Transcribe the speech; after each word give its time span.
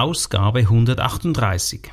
Ausgabe 0.00 0.60
138. 0.60 1.92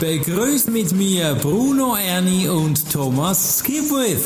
Begrüßt 0.00 0.70
mit 0.70 0.92
mir 0.92 1.34
Bruno 1.34 1.96
Erni 1.96 2.48
und 2.48 2.90
Thomas 2.90 3.58
Skipwith. 3.58 4.24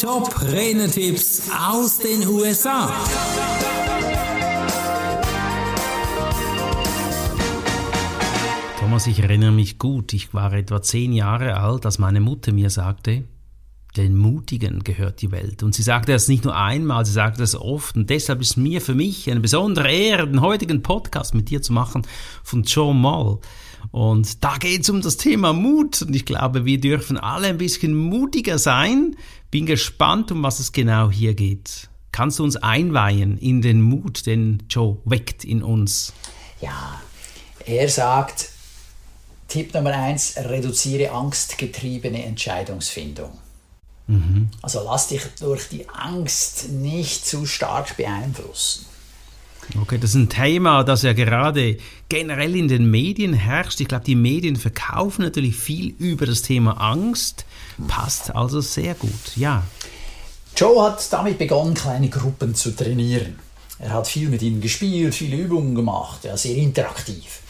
Top 0.00 0.34
Renetipps 0.42 1.48
aus 1.56 2.00
den 2.00 2.26
USA. 2.26 2.92
Thomas, 8.80 9.06
ich 9.06 9.20
erinnere 9.20 9.52
mich 9.52 9.78
gut, 9.78 10.14
ich 10.14 10.34
war 10.34 10.52
etwa 10.52 10.82
zehn 10.82 11.12
Jahre 11.12 11.58
alt, 11.58 11.86
als 11.86 12.00
meine 12.00 12.18
Mutter 12.18 12.52
mir 12.52 12.70
sagte, 12.70 13.22
den 13.96 14.16
Mutigen 14.16 14.84
gehört 14.84 15.22
die 15.22 15.30
Welt. 15.30 15.62
Und 15.62 15.74
sie 15.74 15.82
sagte 15.82 16.12
das 16.12 16.28
nicht 16.28 16.44
nur 16.44 16.56
einmal, 16.56 17.04
sie 17.04 17.12
sagte 17.12 17.40
das 17.40 17.54
oft. 17.54 17.96
Und 17.96 18.10
deshalb 18.10 18.40
ist 18.40 18.56
mir 18.56 18.80
für 18.80 18.94
mich 18.94 19.30
eine 19.30 19.40
besondere 19.40 19.90
Ehre, 19.90 20.26
den 20.26 20.40
heutigen 20.40 20.82
Podcast 20.82 21.34
mit 21.34 21.50
dir 21.50 21.62
zu 21.62 21.72
machen 21.72 22.06
von 22.42 22.62
Joe 22.62 22.94
Moll. 22.94 23.40
Und 23.90 24.44
da 24.44 24.56
geht 24.58 24.82
es 24.82 24.90
um 24.90 25.00
das 25.00 25.16
Thema 25.16 25.52
Mut. 25.52 26.02
Und 26.02 26.14
ich 26.14 26.24
glaube, 26.24 26.64
wir 26.64 26.80
dürfen 26.80 27.16
alle 27.16 27.48
ein 27.48 27.58
bisschen 27.58 27.94
mutiger 27.94 28.58
sein. 28.58 29.16
Bin 29.50 29.66
gespannt, 29.66 30.30
um 30.32 30.42
was 30.42 30.60
es 30.60 30.72
genau 30.72 31.10
hier 31.10 31.34
geht. 31.34 31.88
Kannst 32.12 32.38
du 32.38 32.44
uns 32.44 32.56
einweihen 32.56 33.38
in 33.38 33.62
den 33.62 33.82
Mut, 33.82 34.26
den 34.26 34.62
Joe 34.70 34.98
weckt 35.04 35.44
in 35.44 35.62
uns? 35.62 36.12
Ja, 36.60 37.00
er 37.64 37.88
sagt, 37.88 38.50
Tipp 39.48 39.74
Nummer 39.74 39.92
eins, 39.92 40.36
reduziere 40.36 41.12
angstgetriebene 41.12 42.24
Entscheidungsfindung. 42.24 43.30
Mhm. 44.06 44.48
Also 44.62 44.82
lass 44.84 45.08
dich 45.08 45.22
durch 45.40 45.68
die 45.68 45.88
Angst 45.88 46.70
nicht 46.70 47.26
zu 47.26 47.46
stark 47.46 47.96
beeinflussen. 47.96 48.86
Okay, 49.80 49.98
das 49.98 50.10
ist 50.10 50.16
ein 50.16 50.28
Thema, 50.28 50.84
das 50.84 51.02
ja 51.02 51.12
gerade 51.12 51.76
generell 52.08 52.54
in 52.54 52.68
den 52.68 52.88
Medien 52.88 53.32
herrscht. 53.32 53.80
Ich 53.80 53.88
glaube, 53.88 54.04
die 54.04 54.14
Medien 54.14 54.54
verkaufen 54.54 55.22
natürlich 55.22 55.56
viel 55.56 55.88
über 55.98 56.24
das 56.24 56.42
Thema 56.42 56.72
Angst. 56.80 57.44
Passt 57.88 58.34
also 58.34 58.60
sehr 58.60 58.94
gut, 58.94 59.36
ja. 59.36 59.64
Joe 60.56 60.84
hat 60.84 61.12
damit 61.12 61.38
begonnen, 61.38 61.74
kleine 61.74 62.08
Gruppen 62.08 62.54
zu 62.54 62.74
trainieren. 62.74 63.38
Er 63.78 63.90
hat 63.90 64.08
viel 64.08 64.28
mit 64.28 64.40
ihnen 64.40 64.60
gespielt, 64.60 65.14
viele 65.14 65.36
Übungen 65.36 65.74
gemacht, 65.74 66.24
ja, 66.24 66.36
sehr 66.36 66.56
interaktiv. 66.56 67.40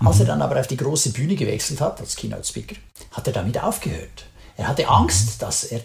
Als 0.00 0.18
er 0.18 0.24
mhm. 0.24 0.28
dann 0.28 0.42
aber 0.42 0.58
auf 0.58 0.66
die 0.66 0.76
große 0.76 1.10
Bühne 1.10 1.36
gewechselt 1.36 1.80
hat, 1.80 2.00
als 2.00 2.16
Keynote-Speaker, 2.16 2.76
hat 3.12 3.26
er 3.26 3.32
damit 3.34 3.62
aufgehört. 3.62 4.24
Er 4.56 4.66
hatte 4.66 4.88
Angst, 4.88 5.40
dass 5.42 5.64
er 5.64 5.80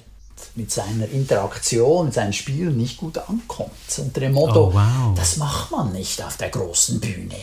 mit 0.56 0.72
seiner 0.72 1.08
Interaktion, 1.10 2.06
mit 2.06 2.14
seinen 2.14 2.34
Spielen 2.34 2.78
nicht 2.78 2.98
gut 2.98 3.18
ankommt. 3.18 3.72
Unter 3.98 4.22
dem 4.22 4.34
Motto, 4.34 4.70
oh, 4.70 4.74
wow. 4.74 5.16
das 5.16 5.38
macht 5.38 5.72
man 5.72 5.92
nicht 5.92 6.24
auf 6.24 6.38
der 6.38 6.50
großen 6.50 7.00
Bühne. 7.00 7.36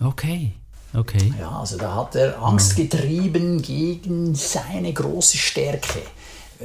Okay. 0.00 0.52
Okay. 0.92 1.32
Ja, 1.38 1.60
also 1.60 1.76
da 1.76 1.94
hat 1.94 2.16
er 2.16 2.42
Angst 2.42 2.74
getrieben 2.74 3.62
gegen 3.62 4.34
seine 4.34 4.92
große 4.92 5.36
Stärke, 5.36 6.02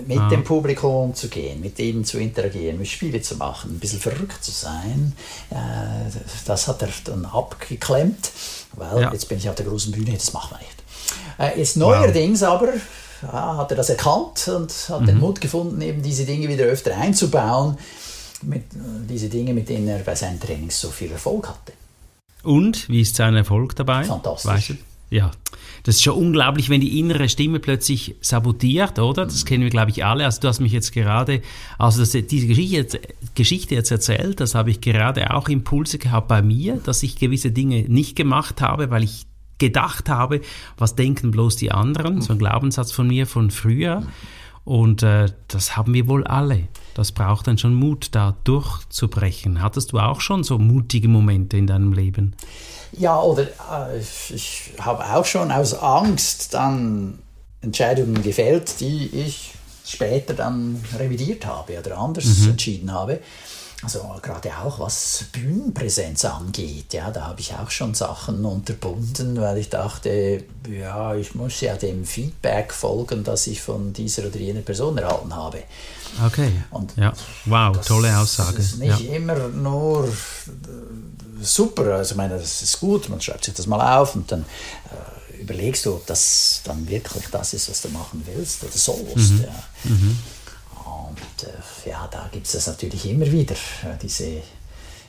mit 0.08 0.18
ah. 0.18 0.30
dem 0.30 0.44
Publikum 0.44 1.14
zu 1.14 1.28
gehen, 1.28 1.62
mit 1.62 1.78
ihnen 1.78 2.04
zu 2.04 2.18
interagieren, 2.18 2.80
mit 2.80 2.88
Spiele 2.88 3.22
zu 3.22 3.36
machen, 3.36 3.76
ein 3.76 3.80
bisschen 3.80 4.00
verrückt 4.00 4.44
zu 4.44 4.52
sein. 4.52 5.14
Äh, 5.52 5.56
das 6.46 6.68
hat 6.68 6.82
er 6.82 6.90
dann 7.04 7.26
abgeklemmt, 7.26 8.32
weil 8.74 9.02
ja. 9.02 9.14
jetzt 9.14 9.30
bin 9.30 9.38
ich 9.38 9.48
auf 9.48 9.56
der 9.56 9.66
großen 9.66 9.92
Bühne, 9.92 10.14
das 10.14 10.34
macht 10.34 10.52
man 10.52 10.60
nicht. 10.60 10.76
Äh, 11.38 11.60
jetzt 11.60 11.78
neuerdings 11.78 12.42
wow. 12.42 12.50
aber 12.50 12.74
hat 13.32 13.72
er 13.72 13.78
das 13.78 13.90
erkannt 13.90 14.48
und 14.48 14.72
hat 14.90 15.02
mhm. 15.02 15.06
den 15.06 15.20
Mut 15.20 15.42
gefunden, 15.42 15.82
eben 15.82 16.02
diese 16.02 16.26
Dinge 16.26 16.48
wieder 16.48 16.66
öfter 16.66 16.96
einzubauen. 16.96 17.78
Mit, 18.42 18.64
äh, 18.74 19.08
diese 19.10 19.30
Dinge, 19.30 19.54
mit 19.54 19.70
denen 19.70 19.88
er 19.88 20.00
bei 20.00 20.16
seinen 20.16 20.40
Trainings 20.40 20.80
so 20.80 20.90
viel 20.90 21.12
Erfolg 21.12 21.48
hatte. 21.48 21.74
Und 22.44 22.88
wie 22.90 23.02
ist 23.02 23.16
sein 23.16 23.36
Erfolg 23.36 23.76
dabei? 23.76 24.04
Fantastisch. 24.04 24.52
Weißt 24.52 24.70
du? 24.70 24.74
Ja, 25.10 25.32
das 25.84 25.96
ist 25.96 26.04
schon 26.04 26.16
unglaublich, 26.16 26.70
wenn 26.70 26.82
die 26.82 27.00
innere 27.00 27.30
Stimme 27.30 27.60
plötzlich 27.60 28.16
sabotiert, 28.22 28.98
oder? 28.98 29.26
Das 29.26 29.46
kennen 29.46 29.64
wir, 29.64 29.70
glaube 29.70 29.92
ich, 29.92 30.04
alle. 30.04 30.26
Also 30.26 30.42
du 30.42 30.48
hast 30.48 30.60
mich 30.60 30.72
jetzt 30.72 30.92
gerade, 30.94 31.42
also 31.78 32.00
das, 32.00 32.12
diese 32.12 32.48
Geschichte, 32.48 33.00
Geschichte 33.36 33.76
jetzt 33.76 33.92
erzählt, 33.92 34.40
das 34.40 34.56
habe 34.56 34.72
ich 34.72 34.82
gerade 34.82 35.32
auch 35.34 35.48
Impulse 35.48 36.00
gehabt 36.00 36.28
bei 36.28 36.42
mir, 36.42 36.78
dass 36.84 37.04
ich 37.04 37.18
gewisse 37.18 37.52
Dinge 37.52 37.86
nicht 37.88 38.16
gemacht 38.16 38.62
habe, 38.62 38.90
weil 38.90 39.04
ich 39.04 39.28
gedacht 39.58 40.10
habe, 40.10 40.42
was 40.78 40.96
denken 40.96 41.32
bloß 41.32 41.56
die 41.56 41.72
anderen, 41.72 42.22
so 42.22 42.34
ein 42.34 42.40
Glaubenssatz 42.40 42.92
von 42.92 43.08
mir 43.08 43.28
von 43.28 43.52
früher. 43.52 44.04
Und 44.66 45.04
äh, 45.04 45.28
das 45.48 45.78
haben 45.78 45.94
wir 45.94 46.08
wohl 46.08 46.26
alle. 46.26 46.68
Das 46.96 47.12
braucht 47.12 47.48
dann 47.48 47.60
schon 47.60 47.76
Mut, 47.76 48.10
da 48.14 48.36
durchzubrechen. 48.46 49.62
Hattest 49.62 49.92
du 49.92 50.00
auch 50.00 50.22
schon 50.22 50.44
so 50.44 50.58
mutige 50.58 51.08
Momente 51.08 51.56
in 51.56 51.68
deinem 51.68 51.94
Leben? 51.94 52.36
Ja, 52.92 53.22
oder 53.22 53.44
äh, 53.44 54.00
ich 54.00 54.72
habe 54.80 55.04
auch 55.06 55.26
schon 55.26 55.52
aus 55.52 55.76
Angst 55.76 56.56
dann 56.56 57.20
Entscheidungen 57.62 58.24
gefällt, 58.24 58.80
die 58.80 59.08
ich 59.08 59.54
später 59.86 60.34
dann 60.34 60.84
revidiert 60.98 61.46
habe 61.46 61.78
oder 61.78 61.98
anders 61.98 62.40
mhm. 62.40 62.52
entschieden 62.52 62.92
habe. 62.92 63.20
Also 63.86 64.04
gerade 64.20 64.50
auch 64.58 64.80
was 64.80 65.26
Bühnenpräsenz 65.32 66.26
angeht, 66.26 66.92
ja, 66.92 67.12
da 67.12 67.28
habe 67.28 67.40
ich 67.40 67.54
auch 67.54 67.70
schon 67.70 67.94
Sachen 67.94 68.44
unterbunden, 68.44 69.40
weil 69.40 69.60
ich 69.60 69.70
dachte, 69.70 70.44
ja, 70.68 71.14
ich 71.14 71.36
muss 71.36 71.62
ja 71.62 71.76
dem 71.76 72.04
Feedback 72.04 72.74
folgen, 72.74 73.24
das 73.24 73.46
ich 73.46 73.62
von 73.62 73.94
dieser 73.94 74.26
oder 74.26 74.38
jener 74.38 74.62
Person 74.62 74.98
erhalten 74.98 75.36
habe. 75.36 75.62
Okay. 76.26 76.52
Und 76.72 76.98
ja, 76.98 77.14
wow, 77.46 77.78
tolle 77.86 78.18
Aussage. 78.18 78.58
Das 78.58 78.66
ist 78.66 78.80
nicht 78.80 79.02
ja. 79.02 79.16
immer 79.18 79.50
nur 79.50 80.12
super, 81.40 81.84
also 81.94 82.14
ich 82.14 82.18
meine, 82.18 82.40
das 82.40 82.64
ist 82.64 82.80
gut, 82.80 83.08
man 83.10 83.22
schreibt 83.22 83.46
sich 83.46 83.54
das 83.54 83.68
mal 83.68 84.00
auf 84.00 84.16
und 84.16 84.32
dann 84.32 84.46
äh, 85.32 85.42
überlegst 85.42 85.86
du, 85.86 85.94
ob 85.94 86.08
das 86.08 86.62
dann 86.64 86.90
wirklich 86.90 87.26
das 87.30 87.54
ist, 87.54 87.70
was 87.70 87.84
du 87.84 87.90
machen 87.90 88.26
willst 88.26 88.64
oder 88.64 88.72
sollst. 88.72 89.34
Mhm. 89.34 89.44
Ja. 89.44 89.64
Mhm. 89.84 90.18
Und 91.36 91.48
äh, 91.48 91.90
ja, 91.90 92.08
da 92.12 92.30
gibt 92.32 92.46
es 92.46 92.54
das 92.54 92.68
natürlich 92.68 93.10
immer 93.10 93.30
wieder, 93.32 93.56
äh, 93.56 93.98
diese 94.02 94.42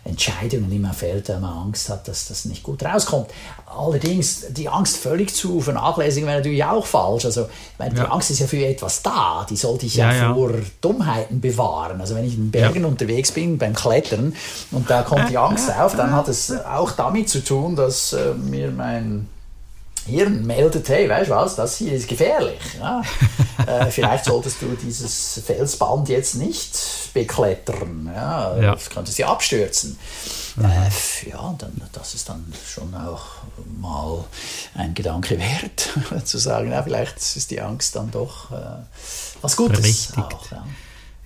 Entscheidungen, 0.04 0.70
die 0.70 0.78
man 0.78 0.92
fällt, 0.92 1.28
wenn 1.28 1.40
man 1.40 1.66
Angst 1.66 1.88
hat, 1.88 2.06
dass 2.06 2.28
das 2.28 2.44
nicht 2.44 2.62
gut 2.62 2.84
rauskommt. 2.84 3.28
Allerdings, 3.66 4.46
die 4.50 4.68
Angst 4.68 4.98
völlig 4.98 5.34
zu 5.34 5.60
vernachlässigen 5.60 6.28
wäre 6.28 6.38
natürlich 6.38 6.64
auch 6.64 6.86
falsch. 6.86 7.24
Also, 7.24 7.42
ich 7.42 7.78
meine, 7.78 7.96
ja. 7.96 8.04
die 8.04 8.10
Angst 8.10 8.30
ist 8.30 8.38
ja 8.38 8.46
für 8.46 8.64
etwas 8.64 9.02
da, 9.02 9.44
die 9.50 9.56
sollte 9.56 9.86
ich 9.86 9.96
ja, 9.96 10.12
ja 10.12 10.34
vor 10.34 10.52
ja. 10.52 10.60
Dummheiten 10.80 11.40
bewahren. 11.40 12.00
Also, 12.00 12.14
wenn 12.14 12.24
ich 12.24 12.36
in 12.36 12.52
Bergen 12.52 12.84
unterwegs 12.84 13.32
bin 13.32 13.58
beim 13.58 13.74
Klettern 13.74 14.34
und 14.70 14.88
da 14.88 15.02
kommt 15.02 15.28
die 15.28 15.38
Angst 15.38 15.70
auf, 15.76 15.96
dann 15.96 16.12
hat 16.12 16.28
es 16.28 16.52
auch 16.52 16.92
damit 16.92 17.28
zu 17.28 17.42
tun, 17.42 17.74
dass 17.74 18.12
äh, 18.12 18.32
mir 18.34 18.70
mein 18.70 19.28
Hirn 20.06 20.46
meldet, 20.46 20.88
hey, 20.88 21.08
weißt 21.08 21.30
du 21.30 21.34
was, 21.34 21.56
das 21.56 21.76
hier 21.76 21.92
ist 21.92 22.08
gefährlich. 22.08 22.60
Ja? 22.78 23.02
äh, 23.66 23.90
vielleicht 23.90 24.24
solltest 24.24 24.62
du 24.62 24.66
dieses 24.76 25.40
Felsband 25.44 26.08
jetzt 26.08 26.36
nicht 26.36 26.78
beklettern. 27.12 28.10
Ja? 28.14 28.56
ja. 28.56 28.72
Das 28.72 28.88
könnte 28.88 29.12
sie 29.12 29.24
abstürzen. 29.24 29.98
Mhm. 30.56 30.64
Äh, 30.64 31.30
ja, 31.30 31.54
dann, 31.58 31.80
das 31.92 32.14
ist 32.14 32.28
dann 32.28 32.52
schon 32.66 32.94
auch 32.94 33.24
mal 33.78 34.24
ein 34.74 34.94
Gedanke 34.94 35.38
wert, 35.38 35.90
zu 36.24 36.38
sagen, 36.38 36.72
ja, 36.72 36.82
vielleicht 36.82 37.16
ist 37.16 37.50
die 37.50 37.60
Angst 37.60 37.96
dann 37.96 38.10
doch 38.10 38.50
äh, 38.52 38.82
was 39.42 39.56
Gutes. 39.56 39.80
Berechtigt. 39.80 40.18
Auch, 40.18 40.50
ja. 40.50 40.64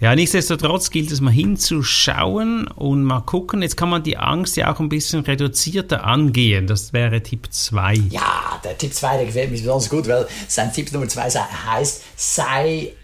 Ja, 0.00 0.14
nichtsdestotrotz 0.14 0.88
gilt 0.90 1.12
es 1.12 1.20
mal 1.20 1.30
hinzuschauen 1.30 2.66
und 2.68 3.04
mal 3.04 3.20
gucken. 3.20 3.60
Jetzt 3.60 3.76
kann 3.76 3.90
man 3.90 4.02
die 4.02 4.16
Angst 4.16 4.56
ja 4.56 4.72
auch 4.72 4.80
ein 4.80 4.88
bisschen 4.88 5.20
reduzierter 5.24 6.04
angehen. 6.04 6.66
Das 6.66 6.94
wäre 6.94 7.22
Tipp 7.22 7.48
2. 7.50 7.94
Ja, 8.08 8.58
der 8.64 8.78
Tipp 8.78 8.94
2, 8.94 9.18
der 9.18 9.26
gefällt 9.26 9.50
mir 9.50 9.58
besonders 9.58 9.90
gut, 9.90 10.08
weil 10.08 10.26
sein 10.48 10.72
Tipp 10.72 10.90
Nummer 10.92 11.06
2 11.06 11.28
heißt, 11.30 12.02
sei 12.16 12.94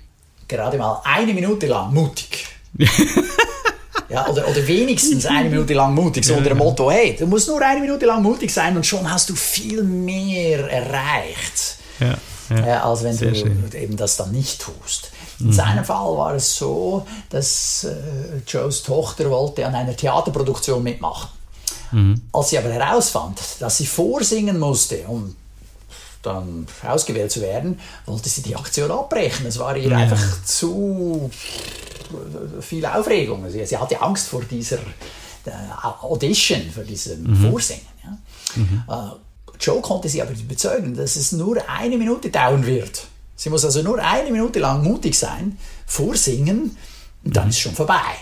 gerade 0.49 0.79
mal 0.79 1.03
eine 1.05 1.35
Minute 1.35 1.67
lang 1.67 1.93
mutig. 1.93 2.47
ja, 4.09 4.27
oder, 4.29 4.49
oder 4.49 4.67
wenigstens 4.67 5.27
eine 5.27 5.51
Minute 5.51 5.75
lang 5.75 5.95
mutig, 5.95 6.25
so 6.25 6.35
unter 6.35 6.51
dem 6.51 6.59
Motto, 6.59 6.91
hey, 6.91 7.15
du 7.19 7.27
musst 7.27 7.49
nur 7.49 7.61
eine 7.61 7.81
Minute 7.81 8.07
lang 8.07 8.23
mutig 8.23 8.51
sein 8.51 8.77
und 8.77 8.87
schon 8.87 9.11
hast 9.11 9.29
du 9.29 9.35
viel 9.35 9.83
mehr 9.83 10.71
erreicht, 10.71 11.79
ja, 12.01 12.17
ja, 12.55 12.85
als 12.85 13.03
wenn 13.03 13.17
du 13.17 13.35
schön. 13.35 13.71
eben 13.75 13.97
das 13.97 14.17
dann 14.17 14.33
nicht 14.33 14.61
tust. 14.61 15.11
In 15.41 15.53
seinem 15.53 15.85
Fall 15.85 16.17
war 16.17 16.35
es 16.35 16.57
so, 16.57 17.07
dass 17.31 17.85
äh, 17.85 18.41
Joes 18.47 18.83
Tochter 18.83 19.31
wollte 19.31 19.67
an 19.67 19.75
einer 19.75 19.97
Theaterproduktion 19.97 20.83
mitmachen. 20.83 21.29
Mhm. 21.93 22.23
Als 22.33 22.51
sie 22.51 22.59
aber 22.59 22.71
herausfand, 22.71 23.41
dass 23.61 23.79
sie 23.79 23.87
vorsingen 23.87 24.59
musste, 24.59 25.05
um 25.07 25.37
dann 26.23 26.67
ausgewählt 26.87 27.31
zu 27.31 27.41
werden, 27.41 27.79
wollte 28.07 28.29
sie 28.29 28.43
die 28.43 28.57
Aktion 28.57 28.91
abbrechen. 28.91 29.47
Es 29.47 29.59
war 29.59 29.77
ihr 29.77 29.91
ja. 29.91 29.97
einfach 29.97 30.45
zu 30.45 31.31
viel 32.61 32.85
Aufregung. 32.87 33.49
Sie, 33.51 33.65
sie 33.65 33.77
hatte 33.77 34.01
Angst 34.01 34.29
vor 34.29 34.43
dieser 34.43 34.79
äh, 34.79 35.51
Audition, 36.03 36.63
vor 36.75 36.85
diesem 36.85 37.23
mhm. 37.23 37.51
Vorsingen. 37.51 37.87
Ja. 38.05 38.19
Mhm. 38.57 38.83
Äh, 38.89 39.17
Joe 39.61 39.81
konnte 39.81 40.09
sie 40.09 40.21
aber 40.21 40.33
überzeugen, 40.33 40.97
dass 40.97 41.17
es 41.17 41.33
nur 41.33 41.59
eine 41.69 41.97
Minute 41.97 42.31
dauern 42.31 42.67
wird 42.67 43.07
Sie 43.37 43.51
muss 43.51 43.65
also 43.65 43.83
nur 43.83 43.99
eine 43.99 44.31
Minute 44.31 44.59
lang 44.59 44.83
mutig 44.83 45.17
sein, 45.19 45.59
vorsingen 45.87 46.77
und 47.25 47.37
dann 47.37 47.45
mhm. 47.45 47.51
ist 47.51 47.57
es 47.57 47.61
schon 47.63 47.75
vorbei. 47.75 48.17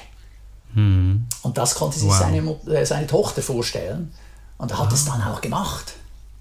Und 1.43 1.57
das 1.57 1.77
konnte 1.77 1.99
sich 1.99 2.09
wow. 2.09 2.19
seine, 2.19 2.51
äh, 2.67 2.85
seine 2.85 3.07
Tochter 3.07 3.43
vorstellen 3.43 4.13
und 4.59 4.77
hat 4.77 4.93
es 4.93 5.05
dann 5.05 5.23
auch 5.23 5.41
gemacht. 5.41 5.95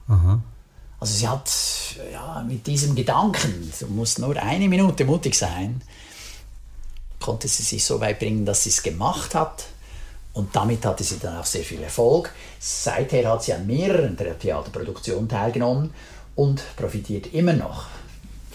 Aha. 0.07 0.41
Also 0.99 1.13
sie 1.13 1.27
hat 1.27 1.51
ja, 2.11 2.43
mit 2.47 2.65
diesem 2.65 2.95
Gedanken, 2.95 3.71
du 3.79 3.87
musst 3.87 4.19
nur 4.19 4.35
eine 4.37 4.67
Minute 4.67 5.05
mutig 5.05 5.35
sein, 5.35 5.81
konnte 7.19 7.47
sie 7.47 7.63
sich 7.63 7.85
so 7.85 7.99
weit 7.99 8.19
bringen, 8.19 8.45
dass 8.45 8.63
sie 8.63 8.69
es 8.69 8.81
gemacht 8.81 9.35
hat. 9.35 9.65
Und 10.33 10.55
damit 10.55 10.83
hatte 10.83 11.03
sie 11.03 11.19
dann 11.19 11.37
auch 11.37 11.45
sehr 11.45 11.63
viel 11.63 11.83
Erfolg. 11.83 12.33
Seither 12.59 13.29
hat 13.29 13.43
sie 13.43 13.53
an 13.53 13.67
mehreren 13.67 14.17
Theaterproduktionen 14.17 15.29
teilgenommen 15.29 15.93
und 16.35 16.63
profitiert 16.75 17.33
immer 17.33 17.53
noch 17.53 17.85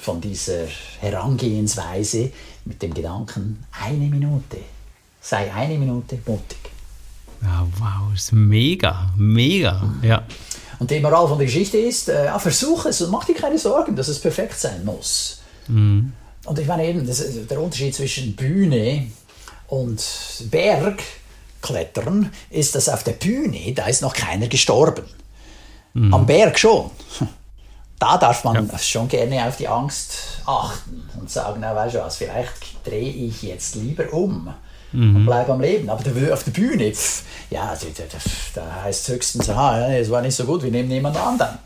von 0.01 0.21
dieser 0.21 0.67
Herangehensweise 1.01 2.31
mit 2.65 2.83
dem 2.83 2.95
Gedanken, 2.95 3.65
eine 3.83 4.07
Minute, 4.07 4.59
sei 5.21 5.53
eine 5.53 5.79
Minute 5.79 6.19
mutig. 6.27 6.59
Ja, 7.43 7.67
wow, 7.79 8.15
ist 8.15 8.33
mega, 8.33 9.13
mega, 9.17 9.95
ja. 10.03 10.25
Und 10.79 10.91
die 10.91 11.01
Moral 11.01 11.27
von 11.27 11.39
der 11.39 11.47
Geschichte 11.47 11.79
ist, 11.79 12.09
äh, 12.09 12.27
ja, 12.27 12.39
versuch 12.39 12.87
es 12.87 13.01
und 13.01 13.11
mach 13.11 13.25
dir 13.25 13.35
keine 13.35 13.59
Sorgen, 13.59 13.97
dass 13.97 14.09
es 14.09 14.21
perfekt 14.21 14.59
sein 14.59 14.85
muss. 14.85 15.41
Mhm. 15.67 16.13
Und 16.45 16.59
ich 16.59 16.67
meine 16.67 16.87
eben, 16.87 17.07
das, 17.07 17.23
der 17.49 17.61
Unterschied 17.61 17.95
zwischen 17.95 18.35
Bühne 18.37 19.09
und 19.67 20.03
Bergklettern 20.51 22.31
ist, 22.51 22.75
dass 22.75 22.89
auf 22.89 23.05
der 23.05 23.13
Bühne, 23.13 23.73
da 23.75 23.87
ist 23.87 24.03
noch 24.03 24.15
keiner 24.15 24.49
gestorben. 24.49 25.05
Mhm. 25.95 26.15
Am 26.15 26.27
Berg 26.27 26.59
schon. 26.59 26.91
Da 27.99 28.17
darf 28.17 28.45
man 28.45 28.69
ja. 28.69 28.79
schon 28.79 29.09
gerne 29.09 29.47
auf 29.47 29.57
die 29.57 29.67
Angst 29.67 30.41
achten 30.47 31.09
und 31.19 31.31
sagen, 31.31 31.59
na 31.61 31.75
weißt 31.75 31.97
du 31.97 31.99
was, 32.01 32.17
vielleicht 32.17 32.53
drehe 32.85 33.11
ich 33.11 33.43
jetzt 33.43 33.75
lieber 33.75 34.13
um 34.13 34.55
mhm. 34.93 35.17
und 35.17 35.27
bleibe 35.27 35.53
am 35.53 35.61
Leben. 35.61 35.91
Aber 35.91 36.01
auf 36.33 36.45
der 36.45 36.51
Bühne, 36.53 36.93
pff, 36.93 37.23
ja, 37.51 37.77
da 38.55 38.83
heißt 38.85 39.09
es 39.09 39.15
höchstens, 39.15 39.51
aha, 39.51 39.89
es 39.95 40.11
war 40.11 40.23
nicht 40.23 40.37
so 40.37 40.45
gut, 40.45 40.63
wir 40.63 40.71
nehmen 40.71 40.91
jemand 40.91 41.17
anderen. 41.17 41.59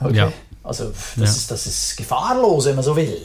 Okay? 0.00 0.16
Ja. 0.16 0.32
Also 0.62 0.84
das, 0.84 1.16
ja. 1.16 1.24
ist, 1.24 1.50
das 1.50 1.66
ist 1.66 1.96
gefahrlos, 1.96 2.66
wenn 2.66 2.74
man 2.74 2.84
so 2.84 2.96
will. 2.96 3.20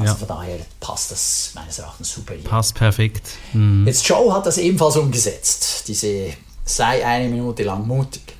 Also 0.00 0.14
von 0.14 0.28
daher 0.28 0.58
passt 0.78 1.10
das 1.10 1.50
meines 1.54 1.78
Erachtens 1.78 2.12
super 2.12 2.34
hier. 2.34 2.44
Passt 2.44 2.74
perfekt. 2.74 3.30
Mhm. 3.52 3.84
Jetzt 3.86 4.06
Joe 4.06 4.32
hat 4.32 4.46
das 4.46 4.58
ebenfalls 4.58 4.96
umgesetzt, 4.96 5.88
diese 5.88 6.34
sei 6.64 7.04
eine 7.04 7.28
Minute 7.28 7.64
lang 7.64 7.86
mutig. 7.86 8.37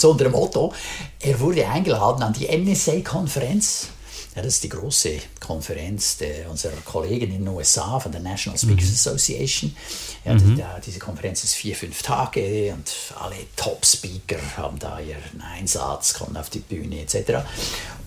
So 0.00 0.10
unter 0.10 0.24
dem 0.24 0.32
Motto, 0.32 0.72
er 1.20 1.38
wurde 1.40 1.68
eingeladen 1.68 2.22
an 2.22 2.32
die 2.32 2.46
NSA-Konferenz 2.46 3.88
ja, 4.36 4.42
das 4.42 4.54
ist 4.54 4.64
die 4.64 4.68
große 4.68 5.18
Konferenz 5.40 6.16
der, 6.18 6.48
unserer 6.48 6.76
Kollegen 6.84 7.32
in 7.32 7.44
den 7.44 7.48
USA 7.48 7.98
von 7.98 8.12
der 8.12 8.20
National 8.20 8.56
Speakers 8.56 8.86
mhm. 8.86 8.94
Association. 8.94 9.76
Ja, 10.24 10.34
mhm. 10.34 10.56
die, 10.56 10.62
diese 10.86 11.00
Konferenz 11.00 11.42
ist 11.42 11.54
vier, 11.54 11.74
fünf 11.74 12.00
Tage 12.02 12.72
und 12.72 12.92
alle 13.20 13.34
Top-Speaker 13.56 14.38
haben 14.56 14.78
da 14.78 15.00
ihren 15.00 15.42
Einsatz, 15.42 16.14
kommen 16.14 16.36
auf 16.36 16.48
die 16.48 16.60
Bühne 16.60 17.00
etc. 17.00 17.44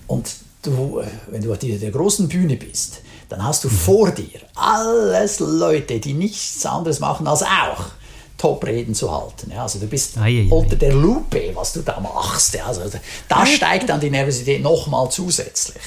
Und 0.06 0.34
du, 0.62 1.00
äh, 1.00 1.06
wenn 1.26 1.42
du 1.42 1.52
auf 1.52 1.58
der 1.58 1.90
großen 1.90 2.26
Bühne 2.26 2.56
bist, 2.56 3.02
dann 3.28 3.44
hast 3.44 3.64
du 3.64 3.68
mhm. 3.68 3.72
vor 3.72 4.10
dir 4.10 4.40
alles 4.54 5.40
Leute, 5.40 6.00
die 6.00 6.14
nichts 6.14 6.64
anderes 6.64 7.00
machen 7.00 7.26
als 7.26 7.42
auch 7.42 7.90
Top-Reden 8.36 8.94
zu 8.94 9.10
halten. 9.10 9.50
Ja, 9.50 9.62
also 9.62 9.78
du 9.78 9.86
bist 9.86 10.18
ei, 10.18 10.42
ei, 10.42 10.48
unter 10.50 10.76
der 10.76 10.92
Lupe, 10.92 11.50
was 11.54 11.72
du 11.72 11.82
da 11.82 12.00
machst. 12.00 12.54
Ja, 12.54 12.66
also 12.66 12.82
da 13.28 13.46
steigt 13.46 13.88
dann 13.88 14.00
die 14.00 14.10
Nervosität 14.10 14.62
nochmal 14.62 15.10
zusätzlich. 15.10 15.82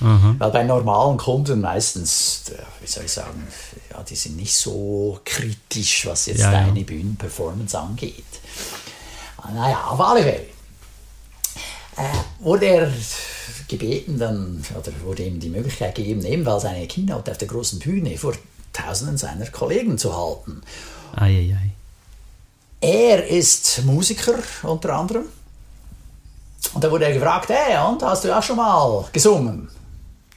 Mhm. 0.00 0.36
Weil 0.38 0.50
bei 0.50 0.62
normalen 0.64 1.18
Kunden 1.18 1.60
meistens, 1.60 2.44
äh, 2.48 2.62
wie 2.80 2.86
soll 2.86 3.04
ich 3.04 3.12
sagen, 3.12 3.46
ja, 3.90 4.02
die 4.02 4.16
sind 4.16 4.36
nicht 4.36 4.54
so 4.54 5.20
kritisch, 5.24 6.06
was 6.06 6.26
jetzt 6.26 6.40
ja, 6.40 6.50
deine 6.50 6.78
ja. 6.78 6.84
Bühnenperformance 6.86 7.78
angeht. 7.78 8.24
Ah, 9.36 9.50
naja, 9.52 9.84
auf 9.88 10.00
alle 10.00 10.22
Fälle 10.22 10.46
äh, 11.96 12.42
wurde 12.42 12.66
er 12.66 12.92
gebeten, 13.68 14.18
dann, 14.18 14.64
oder 14.70 14.92
wurde 15.04 15.24
ihm 15.24 15.38
die 15.38 15.50
Möglichkeit 15.50 15.94
gegeben, 15.94 16.24
ebenfalls 16.24 16.64
eine 16.64 16.86
Keynote 16.86 17.30
auf 17.30 17.38
der 17.38 17.48
großen 17.48 17.78
Bühne 17.78 18.16
vor 18.16 18.32
Tausenden 18.72 19.18
seiner 19.18 19.46
Kollegen 19.46 19.98
zu 19.98 20.16
halten. 20.16 20.62
Ei, 21.16 21.26
ei, 21.26 21.56
ei. 21.56 21.70
Er 22.80 23.26
ist 23.26 23.84
Musiker 23.84 24.38
unter 24.62 24.94
anderem. 24.94 25.24
Und 26.72 26.84
da 26.84 26.90
wurde 26.90 27.06
er 27.06 27.12
gefragt, 27.12 27.48
hey, 27.48 27.76
und 27.88 28.02
hast 28.02 28.24
du 28.24 28.36
auch 28.36 28.42
schon 28.42 28.56
mal 28.56 29.04
gesungen? 29.12 29.68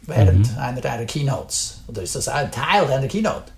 während 0.05 0.51
mhm. 0.51 0.59
einer 0.59 0.81
deiner 0.81 1.05
Keynotes? 1.05 1.79
Oder 1.87 2.01
ist 2.01 2.15
das 2.15 2.27
ein 2.27 2.51
Teil 2.51 2.87
deiner 2.87 3.07
Keynote? 3.07 3.51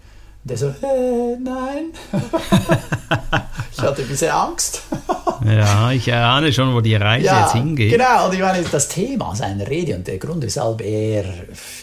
Und 0.43 0.51
der 0.51 0.57
so, 0.57 0.67
äh, 0.67 1.37
nein. 1.39 1.93
ich 3.77 3.83
hatte 3.83 4.01
ein 4.04 4.07
bisschen 4.07 4.31
Angst. 4.31 4.83
ja, 5.45 5.92
ich 5.92 6.12
ahne 6.13 6.54
schon, 6.54 6.74
wo 6.74 6.81
die 6.81 6.95
Reise 6.95 7.25
ja, 7.25 7.42
jetzt 7.42 7.54
hingeht. 7.54 7.92
Genau, 7.92 8.27
und 8.27 8.33
ich 8.33 8.39
meine, 8.39 8.63
das 8.63 8.88
Thema 8.88 9.36
seiner 9.36 9.68
Rede 9.68 9.95
und 9.95 10.07
der 10.07 10.18
Grund, 10.18 10.44
weshalb 10.44 10.81
er 10.81 11.25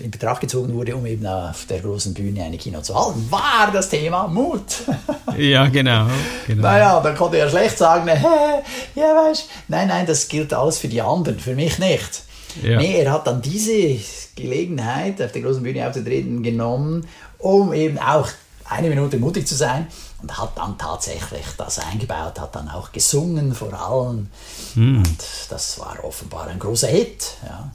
in 0.00 0.10
Betracht 0.10 0.40
gezogen 0.40 0.72
wurde, 0.72 0.96
um 0.96 1.04
eben 1.04 1.26
auf 1.26 1.66
der 1.66 1.80
großen 1.80 2.14
Bühne 2.14 2.44
eine 2.44 2.56
Keynote 2.56 2.84
zu 2.84 2.94
halten, 2.94 3.26
war 3.30 3.70
das 3.72 3.90
Thema 3.90 4.26
Mut. 4.26 4.62
ja, 5.36 5.66
genau, 5.66 6.06
genau. 6.46 6.62
Naja, 6.62 7.00
dann 7.00 7.14
konnte 7.14 7.36
er 7.38 7.50
schlecht 7.50 7.76
sagen, 7.76 8.08
hey, 8.08 8.62
ja, 8.94 9.14
weißt 9.14 9.48
nein, 9.68 9.88
nein, 9.88 10.06
das 10.06 10.28
gilt 10.28 10.54
alles 10.54 10.78
für 10.78 10.88
die 10.88 11.02
anderen, 11.02 11.38
für 11.38 11.54
mich 11.54 11.78
nicht. 11.78 12.22
Ja. 12.62 12.78
Nee, 12.78 13.02
er 13.02 13.12
hat 13.12 13.26
dann 13.26 13.42
diese 13.42 13.98
Gelegenheit, 14.34 15.20
auf 15.20 15.32
der 15.32 15.42
großen 15.42 15.62
Bühne 15.62 15.86
aufzutreten, 15.86 16.42
genommen, 16.42 17.06
um 17.38 17.72
eben 17.72 17.98
auch 17.98 18.28
eine 18.68 18.88
Minute 18.88 19.18
mutig 19.18 19.46
zu 19.46 19.54
sein 19.54 19.86
und 20.22 20.38
hat 20.38 20.56
dann 20.56 20.78
tatsächlich 20.78 21.44
das 21.58 21.78
eingebaut, 21.78 22.38
hat 22.38 22.54
dann 22.54 22.68
auch 22.68 22.92
gesungen 22.92 23.54
vor 23.54 23.72
allen. 23.74 24.30
Hm. 24.74 24.98
Und 24.98 25.18
das 25.50 25.78
war 25.78 26.02
offenbar 26.04 26.46
ein 26.46 26.58
großer 26.58 26.88
Hit. 26.88 27.34
Ja. 27.44 27.70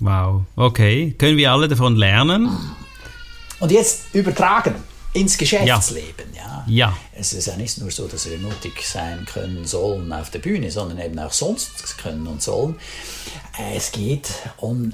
Wow, 0.00 0.42
okay. 0.56 1.14
Können 1.18 1.36
wir 1.36 1.52
alle 1.52 1.68
davon 1.68 1.96
lernen? 1.96 2.48
Und 3.60 3.72
jetzt 3.72 4.14
übertragen 4.14 4.76
ins 5.12 5.36
Geschäftsleben. 5.36 6.26
Ja. 6.34 6.64
ja. 6.66 6.96
Es 7.12 7.32
ist 7.32 7.46
ja 7.46 7.56
nicht 7.56 7.78
nur 7.78 7.90
so, 7.90 8.06
dass 8.06 8.28
wir 8.30 8.38
mutig 8.38 8.86
sein 8.86 9.26
können 9.26 9.66
sollen 9.66 10.12
auf 10.12 10.30
der 10.30 10.38
Bühne, 10.38 10.70
sondern 10.70 10.98
eben 11.00 11.18
auch 11.18 11.32
sonst 11.32 11.98
können 11.98 12.26
und 12.26 12.42
sollen. 12.42 12.76
Es 13.74 13.90
geht 13.90 14.28
um 14.58 14.92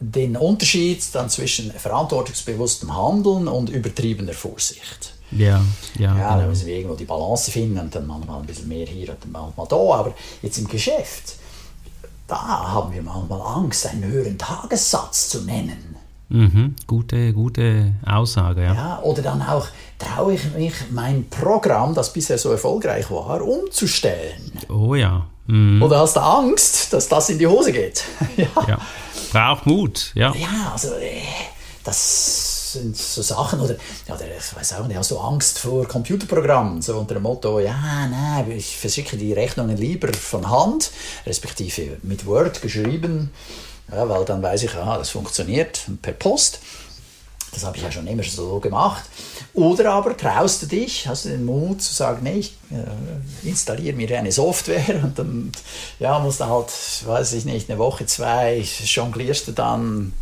den 0.00 0.36
Unterschied 0.36 1.02
dann 1.12 1.30
zwischen 1.30 1.70
verantwortungsbewusstem 1.70 2.94
Handeln 2.96 3.46
und 3.46 3.70
übertriebener 3.70 4.32
Vorsicht. 4.32 5.14
Ja, 5.36 5.60
ja. 5.98 6.18
Ja, 6.18 6.36
da 6.36 6.46
müssen 6.46 6.66
wir 6.66 6.76
irgendwo 6.76 6.94
die 6.94 7.04
Balance 7.04 7.50
finden 7.50 7.78
und 7.78 7.94
dann 7.94 8.06
manchmal 8.06 8.40
ein 8.40 8.46
bisschen 8.46 8.68
mehr 8.68 8.86
hier 8.86 9.10
und 9.10 9.32
manchmal 9.32 9.66
da. 9.68 9.76
Aber 9.76 10.14
jetzt 10.42 10.58
im 10.58 10.68
Geschäft, 10.68 11.36
da 12.26 12.72
haben 12.72 12.92
wir 12.92 13.02
manchmal 13.02 13.40
Angst, 13.40 13.86
einen 13.86 14.04
höheren 14.04 14.38
Tagessatz 14.38 15.30
zu 15.30 15.42
nennen. 15.42 15.96
Mhm, 16.28 16.76
gute, 16.86 17.34
gute 17.34 17.92
Aussage, 18.06 18.62
ja. 18.62 18.74
ja. 18.74 19.00
Oder 19.02 19.20
dann 19.20 19.42
auch, 19.42 19.66
traue 19.98 20.34
ich 20.34 20.54
mich, 20.54 20.72
mein 20.90 21.28
Programm, 21.28 21.94
das 21.94 22.12
bisher 22.12 22.38
so 22.38 22.50
erfolgreich 22.50 23.10
war, 23.10 23.42
umzustellen. 23.42 24.52
Oh 24.70 24.94
ja. 24.94 25.26
Mhm. 25.46 25.82
Oder 25.82 26.00
hast 26.00 26.16
du 26.16 26.20
Angst, 26.20 26.92
dass 26.92 27.08
das 27.08 27.28
in 27.28 27.38
die 27.38 27.46
Hose 27.46 27.72
geht? 27.72 28.04
ja. 28.36 28.46
ja. 28.66 28.78
Braucht 29.30 29.66
Mut, 29.66 30.12
ja. 30.14 30.34
Ja, 30.34 30.72
also 30.72 30.88
äh, 30.94 31.20
das 31.84 32.51
sind 32.72 32.96
so 32.96 33.22
Sachen, 33.22 33.60
oder, 33.60 33.76
oder 34.08 34.36
ich 34.36 34.56
weiß 34.56 34.74
auch 34.74 34.86
nicht, 34.86 34.96
hast 34.96 35.10
du 35.10 35.18
Angst 35.18 35.58
vor 35.58 35.86
Computerprogrammen, 35.86 36.82
so 36.82 36.96
unter 36.96 37.14
dem 37.14 37.22
Motto, 37.22 37.60
ja, 37.60 38.06
nein, 38.08 38.50
ich 38.50 38.76
verschicke 38.76 39.16
die 39.16 39.32
Rechnungen 39.32 39.76
lieber 39.76 40.12
von 40.12 40.48
Hand, 40.48 40.90
respektive 41.26 41.98
mit 42.02 42.26
Word 42.26 42.62
geschrieben, 42.62 43.30
ja, 43.90 44.08
weil 44.08 44.24
dann 44.24 44.42
weiß 44.42 44.62
ich, 44.64 44.74
aha, 44.74 44.98
das 44.98 45.10
funktioniert 45.10 45.82
per 46.00 46.12
Post. 46.12 46.60
Das 47.52 47.64
habe 47.66 47.76
ich 47.76 47.82
ja 47.82 47.92
schon 47.92 48.06
immer 48.06 48.22
so 48.22 48.60
gemacht. 48.60 49.04
Oder 49.52 49.92
aber 49.92 50.16
traust 50.16 50.62
du 50.62 50.66
dich, 50.66 51.06
hast 51.06 51.26
du 51.26 51.28
den 51.28 51.44
Mut 51.44 51.82
zu 51.82 51.92
sagen, 51.92 52.20
nee, 52.22 52.38
ich 52.38 52.56
äh, 52.70 53.46
installiere 53.46 53.94
mir 53.94 54.18
eine 54.18 54.32
Software 54.32 55.02
und 55.04 55.18
dann 55.18 55.52
ja, 55.98 56.18
musst 56.18 56.40
du 56.40 56.46
halt, 56.46 56.72
weiß 57.04 57.34
ich 57.34 57.44
nicht, 57.44 57.68
eine 57.68 57.78
Woche, 57.78 58.06
zwei, 58.06 58.64
jonglierst 58.84 59.48
du 59.48 59.52
dann 59.52 60.14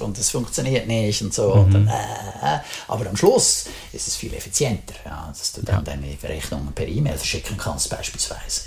und 0.00 0.18
es 0.18 0.30
funktioniert 0.30 0.86
nicht 0.86 1.22
und 1.22 1.32
so. 1.32 1.54
Mhm. 1.54 1.62
Und 1.62 1.74
dann, 1.74 1.88
äh, 1.88 2.58
aber 2.88 3.08
am 3.08 3.16
Schluss 3.16 3.66
ist 3.92 4.08
es 4.08 4.16
viel 4.16 4.34
effizienter, 4.34 4.94
ja, 5.04 5.26
dass 5.28 5.52
du 5.52 5.62
dann 5.62 5.76
ja. 5.76 5.82
deine 5.82 6.14
Berechnungen 6.20 6.72
per 6.72 6.86
E-Mail 6.86 7.16
verschicken 7.16 7.56
kannst 7.56 7.90
beispielsweise. 7.90 8.62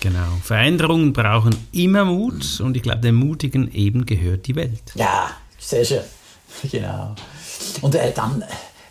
Genau. 0.00 0.38
Veränderungen 0.42 1.12
brauchen 1.12 1.54
immer 1.72 2.06
Mut 2.06 2.60
und 2.60 2.76
ich 2.76 2.82
glaube, 2.82 3.00
dem 3.00 3.16
Mutigen 3.16 3.70
eben 3.72 4.06
gehört 4.06 4.46
die 4.46 4.56
Welt. 4.56 4.82
Ja, 4.94 5.30
sehr 5.58 5.84
schön. 5.84 6.04
Genau. 6.70 7.14
Und 7.80 7.94
äh, 7.94 8.12
dann, 8.12 8.42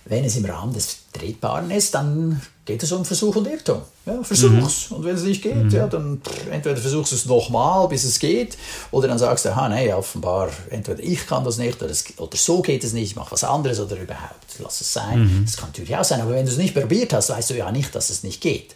wenn 0.05 0.23
es 0.23 0.37
im 0.37 0.45
Rahmen 0.45 0.73
des 0.73 0.98
tretbar 1.11 1.69
ist, 1.71 1.95
dann 1.95 2.41
geht 2.65 2.83
es 2.83 2.91
um 2.91 3.03
Versuch 3.03 3.35
und 3.35 3.47
Irrtum. 3.47 3.81
Ja, 4.05 4.23
versuch's. 4.23 4.89
Mhm. 4.89 4.97
Und 4.97 5.05
wenn 5.05 5.15
es 5.15 5.23
nicht 5.23 5.41
geht, 5.41 5.55
mhm. 5.55 5.69
ja, 5.71 5.87
dann 5.87 6.21
entweder 6.51 6.77
versuchst 6.77 7.11
du 7.11 7.15
es 7.15 7.25
nochmal, 7.25 7.87
bis 7.87 8.03
es 8.03 8.19
geht, 8.19 8.57
oder 8.91 9.07
dann 9.07 9.17
sagst 9.17 9.45
du, 9.45 9.49
aha, 9.49 9.69
nee, 9.69 9.91
offenbar, 9.91 10.49
entweder 10.69 11.01
ich 11.01 11.25
kann 11.25 11.43
das 11.43 11.57
nicht, 11.57 11.81
oder, 11.81 11.91
es, 11.91 12.05
oder 12.17 12.37
so 12.37 12.61
geht 12.61 12.83
es 12.83 12.93
nicht, 12.93 13.11
ich 13.11 13.15
mache 13.15 13.31
was 13.31 13.43
anderes, 13.43 13.79
oder 13.79 13.95
überhaupt, 13.95 14.45
lass 14.59 14.81
es 14.81 14.93
sein. 14.93 15.23
Mhm. 15.23 15.45
Das 15.45 15.57
kann 15.57 15.69
natürlich 15.69 15.95
auch 15.95 16.03
sein, 16.03 16.21
aber 16.21 16.31
wenn 16.31 16.45
du 16.45 16.51
es 16.51 16.57
nicht 16.57 16.75
probiert 16.75 17.11
hast, 17.13 17.29
weißt 17.29 17.49
du 17.49 17.57
ja 17.57 17.71
nicht, 17.71 17.93
dass 17.95 18.09
es 18.09 18.23
nicht 18.23 18.41
geht. 18.41 18.75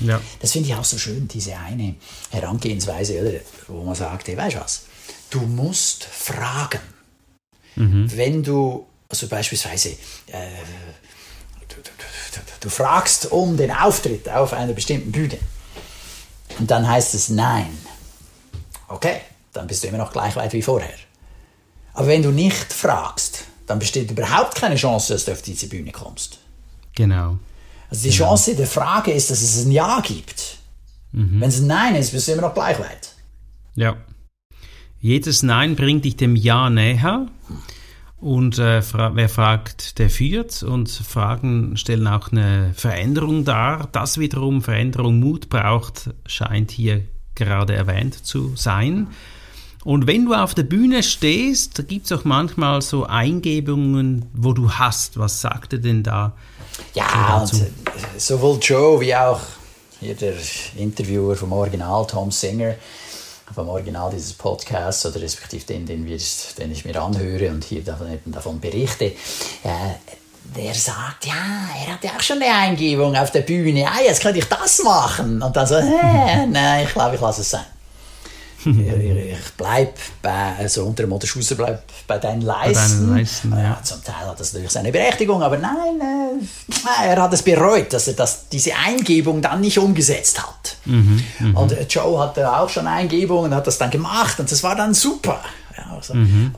Ja. 0.00 0.20
Das 0.40 0.52
finde 0.52 0.68
ich 0.68 0.74
auch 0.74 0.84
so 0.84 0.98
schön, 0.98 1.28
diese 1.28 1.56
eine 1.56 1.96
Herangehensweise, 2.30 3.20
oder, 3.20 3.32
wo 3.68 3.82
man 3.82 3.94
sagt, 3.94 4.28
hey, 4.28 4.36
weißt 4.36 4.56
du 4.56 4.60
was, 4.60 4.82
du 5.30 5.40
musst 5.40 6.04
fragen. 6.04 6.80
Mhm. 7.74 8.10
Wenn 8.14 8.42
du, 8.42 8.86
also 9.08 9.26
beispielsweise, 9.26 9.90
äh, 10.28 10.48
Du 12.60 12.68
fragst 12.68 13.32
um 13.32 13.56
den 13.56 13.70
Auftritt 13.70 14.28
auf 14.28 14.52
einer 14.52 14.72
bestimmten 14.72 15.12
Bühne. 15.12 15.38
Und 16.58 16.70
dann 16.70 16.88
heißt 16.88 17.14
es 17.14 17.28
Nein. 17.28 17.76
Okay, 18.88 19.20
dann 19.52 19.66
bist 19.66 19.82
du 19.82 19.88
immer 19.88 19.98
noch 19.98 20.12
gleich 20.12 20.36
weit 20.36 20.52
wie 20.52 20.62
vorher. 20.62 20.94
Aber 21.94 22.06
wenn 22.06 22.22
du 22.22 22.30
nicht 22.30 22.72
fragst, 22.72 23.44
dann 23.66 23.78
besteht 23.78 24.10
überhaupt 24.10 24.54
keine 24.54 24.76
Chance, 24.76 25.12
dass 25.12 25.24
du 25.24 25.32
auf 25.32 25.42
diese 25.42 25.68
Bühne 25.68 25.92
kommst. 25.92 26.38
Genau. 26.94 27.38
Also 27.90 28.02
die 28.04 28.16
genau. 28.16 28.28
Chance 28.28 28.54
der 28.54 28.66
Frage 28.66 29.12
ist, 29.12 29.30
dass 29.30 29.42
es 29.42 29.64
ein 29.64 29.70
Ja 29.70 30.00
gibt. 30.00 30.58
Mhm. 31.12 31.40
Wenn 31.40 31.48
es 31.48 31.60
ein 31.60 31.66
Nein 31.66 31.94
ist, 31.94 32.12
bist 32.12 32.28
du 32.28 32.32
immer 32.32 32.42
noch 32.42 32.54
gleich 32.54 32.78
weit. 32.78 33.14
Ja. 33.74 33.96
Jedes 35.00 35.42
Nein 35.42 35.76
bringt 35.76 36.04
dich 36.04 36.16
dem 36.16 36.36
Ja 36.36 36.70
näher. 36.70 37.26
Und 38.22 38.60
äh, 38.60 38.82
fra 38.82 39.16
wer 39.16 39.28
fragt, 39.28 39.98
der 39.98 40.08
führt. 40.08 40.62
Und 40.62 40.88
Fragen 40.88 41.76
stellen 41.76 42.06
auch 42.06 42.30
eine 42.30 42.72
Veränderung 42.72 43.44
dar. 43.44 43.88
Das 43.90 44.16
wiederum 44.16 44.62
Veränderung 44.62 45.18
Mut 45.18 45.48
braucht, 45.48 46.10
scheint 46.26 46.70
hier 46.70 47.02
gerade 47.34 47.74
erwähnt 47.74 48.24
zu 48.24 48.54
sein. 48.54 49.08
Und 49.84 50.06
wenn 50.06 50.24
du 50.24 50.34
auf 50.34 50.54
der 50.54 50.62
Bühne 50.62 51.02
stehst, 51.02 51.80
da 51.80 51.82
gibt 51.82 52.06
es 52.06 52.12
auch 52.12 52.24
manchmal 52.24 52.80
so 52.80 53.04
Eingebungen, 53.04 54.26
wo 54.32 54.52
du 54.52 54.70
hast. 54.70 55.18
Was 55.18 55.40
sagt 55.40 55.72
er 55.72 55.80
denn 55.80 56.04
da? 56.04 56.34
Ja, 56.94 57.40
und 57.40 57.52
äh, 57.54 57.66
sowohl 58.18 58.60
Joe 58.62 59.00
wie 59.00 59.16
auch 59.16 59.40
hier 59.98 60.14
der 60.14 60.34
Interviewer 60.76 61.34
vom 61.34 61.50
Original, 61.52 62.06
Tom 62.06 62.30
Singer, 62.30 62.76
vom 63.54 63.68
Original 63.68 64.10
dieses 64.10 64.32
Podcasts 64.32 65.04
oder 65.06 65.20
respektive 65.20 65.64
den, 65.64 65.86
den, 65.86 66.06
wir, 66.06 66.18
den 66.58 66.72
ich 66.72 66.84
mir 66.84 67.00
anhöre 67.00 67.50
und 67.50 67.64
hier 67.64 67.82
davon, 67.82 68.18
davon 68.26 68.60
berichte, 68.60 69.06
äh, 69.06 69.14
der 70.56 70.74
sagt, 70.74 71.26
ja, 71.26 71.34
er 71.86 71.94
hat 71.94 72.04
ja 72.04 72.10
auch 72.16 72.20
schon 72.20 72.42
eine 72.42 72.52
Eingebung 72.52 73.16
auf 73.16 73.30
der 73.30 73.42
Bühne, 73.42 73.86
ah, 73.86 74.02
jetzt 74.04 74.20
könnte 74.20 74.40
ich 74.40 74.46
das 74.46 74.82
machen. 74.82 75.40
Und 75.40 75.56
dann 75.56 75.66
so, 75.66 75.76
äh, 75.76 76.46
nein, 76.46 76.84
ich 76.84 76.92
glaube, 76.92 77.14
ich 77.14 77.20
lasse 77.20 77.42
es 77.42 77.50
sein 77.50 77.64
ich 78.64 79.52
bleibe 79.56 79.92
bei, 80.20 80.56
also 80.58 80.84
unter 80.84 81.04
dem 81.04 81.10
Motto 81.10 81.26
Schuster 81.26 81.54
bleib 81.54 81.82
bei 82.06 82.18
deinen 82.18 82.42
Leisten. 82.42 83.08
Bei 83.08 83.20
Leisten 83.20 83.52
ja. 83.52 83.62
ja. 83.62 83.80
zum 83.82 84.02
Teil 84.02 84.26
hat 84.26 84.38
das 84.38 84.52
natürlich 84.52 84.72
seine 84.72 84.92
Berechtigung, 84.92 85.42
aber 85.42 85.58
nein, 85.58 86.00
äh, 86.00 87.06
er 87.06 87.22
hat 87.22 87.32
es 87.32 87.42
bereut, 87.42 87.92
dass 87.92 88.08
er 88.08 88.14
das, 88.14 88.48
diese 88.48 88.74
Eingebung 88.74 89.42
dann 89.42 89.60
nicht 89.60 89.78
umgesetzt 89.78 90.42
hat. 90.42 90.76
Mhm, 90.84 91.22
mh. 91.38 91.60
Und 91.60 91.72
äh, 91.72 91.86
Joe 91.88 92.18
hatte 92.18 92.50
auch 92.52 92.68
schon 92.68 92.86
Eingebungen, 92.86 93.54
hat 93.54 93.66
das 93.66 93.78
dann 93.78 93.90
gemacht 93.90 94.38
und 94.40 94.50
das 94.50 94.62
war 94.62 94.76
dann 94.76 94.94
super. 94.94 95.40
Ja, 95.76 95.96
also, 95.96 96.14
mhm. 96.14 96.54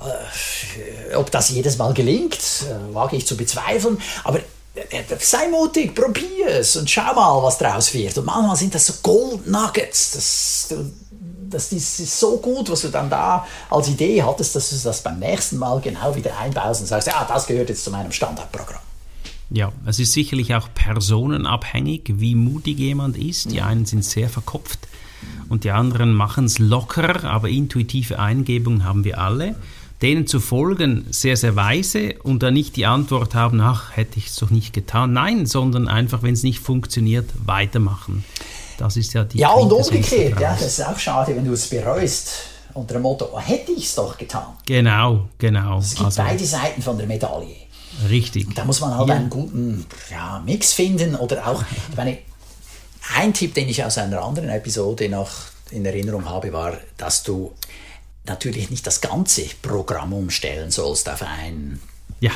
äh, 1.11 1.15
ob 1.15 1.31
das 1.31 1.51
jedes 1.51 1.79
Mal 1.79 1.95
gelingt, 1.95 2.35
äh, 2.35 2.95
wage 2.95 3.17
ich 3.17 3.27
zu 3.27 3.37
bezweifeln, 3.37 3.99
aber 4.25 4.41
äh, 4.75 5.03
sei 5.21 5.49
mutig, 5.49 5.95
probier 5.95 6.49
es 6.49 6.77
und 6.77 6.91
schau 6.91 7.15
mal, 7.15 7.43
was 7.43 7.59
draus 7.59 7.95
wird. 7.95 8.19
Und 8.19 8.25
manchmal 8.25 8.57
sind 8.57 8.75
das 8.75 8.87
so 8.87 8.95
Gold 9.03 9.47
Nuggets. 9.47 10.13
Das, 10.13 10.67
du, 10.71 10.91
das 11.55 11.73
ist 11.73 12.21
so 12.21 12.37
gut, 12.39 12.71
was 12.71 12.83
du 12.83 12.89
dann 12.89 13.09
da 13.09 13.47
als 13.71 13.89
Idee 13.89 14.23
hattest, 14.23 14.55
dass 14.57 14.71
du 14.71 14.77
das 14.77 15.03
beim 15.03 15.19
nächsten 15.19 15.57
Mal 15.59 15.81
genau 15.81 16.15
wieder 16.15 16.37
einbaust 16.39 16.81
und 16.81 16.87
sagst, 16.87 17.09
ja, 17.09 17.25
das 17.27 17.47
gehört 17.47 17.69
jetzt 17.69 17.85
zu 17.85 17.91
meinem 17.91 18.13
Standardprogramm. 18.13 18.81
Ja, 19.51 19.73
es 19.87 19.99
ist 19.99 20.13
sicherlich 20.13 20.55
auch 20.55 20.69
personenabhängig, 20.75 22.15
wie 22.17 22.35
mutig 22.35 22.79
jemand 22.79 23.17
ist. 23.17 23.53
Die 23.53 23.61
einen 23.61 23.87
sind 23.87 24.05
sehr 24.05 24.29
verkopft 24.29 24.81
und 25.49 25.65
die 25.65 25.71
anderen 25.71 26.13
machen 26.13 26.47
es 26.47 26.59
locker, 26.59 27.25
aber 27.25 27.49
intuitive 27.49 28.19
Eingebungen 28.19 28.85
haben 28.85 29.05
wir 29.05 29.19
alle. 29.19 29.55
Denen 30.03 30.27
zu 30.27 30.41
folgen, 30.41 31.07
sehr, 31.11 31.37
sehr 31.37 31.57
weise 31.57 32.17
und 32.25 32.43
dann 32.43 32.55
nicht 32.55 32.77
die 32.77 32.85
Antwort 32.85 33.35
haben, 33.35 33.61
ach, 33.61 33.97
hätte 33.97 34.19
ich 34.19 34.27
es 34.27 34.37
doch 34.37 34.51
nicht 34.51 34.73
getan. 34.73 35.13
Nein, 35.13 35.47
sondern 35.47 35.89
einfach, 35.89 36.23
wenn 36.23 36.35
es 36.35 36.43
nicht 36.43 36.59
funktioniert, 36.59 37.31
weitermachen. 37.47 38.25
Das 38.79 38.97
ist 38.97 39.13
ja 39.15 39.25
die 39.25 39.39
Ja, 39.39 39.53
und 39.53 39.73
umgekehrt, 39.73 40.41
ja, 40.41 40.53
das 40.53 40.79
ist 40.79 40.87
auch 40.87 40.99
schade, 40.99 41.35
wenn 41.37 41.45
du 41.45 41.53
es 41.53 41.69
bereust. 41.69 42.31
Unter 42.75 42.95
dem 42.95 43.03
Motto, 43.03 43.29
oh, 43.33 43.39
hätte 43.39 43.71
ich 43.71 43.85
es 43.85 43.95
doch 43.95 44.19
getan. 44.19 44.57
Genau, 44.67 45.29
genau. 45.39 45.79
Es 45.79 45.91
gibt 45.91 46.07
also, 46.07 46.23
beide 46.23 46.45
Seiten 46.45 46.83
von 46.83 46.99
der 46.99 47.07
Medaille. 47.07 47.55
Richtig. 48.09 48.53
da 48.57 48.65
muss 48.65 48.81
man 48.81 48.97
halt 48.97 49.09
ja. 49.09 49.15
einen 49.15 49.31
guten 49.31 49.87
ja, 50.11 50.43
Mix 50.45 50.73
finden 50.73 51.15
oder 51.15 51.47
auch, 51.47 51.63
ich 51.91 51.97
meine, 51.97 52.19
ein 53.17 53.33
Tipp, 53.33 53.55
den 53.55 53.69
ich 53.69 53.85
aus 53.85 53.99
einer 53.99 54.23
anderen 54.23 54.49
Episode 54.49 55.09
noch 55.09 55.31
in 55.71 55.85
Erinnerung 55.85 56.29
habe, 56.29 56.53
war, 56.53 56.73
dass 56.97 57.23
du 57.23 57.53
natürlich 58.25 58.71
nicht 58.71 58.87
das 58.87 59.01
ganze 59.01 59.43
Programm 59.63 60.13
umstellen 60.13 60.71
sollst 60.71 61.09
auf 61.09 61.23
ein 61.23 61.81
ja. 62.21 62.33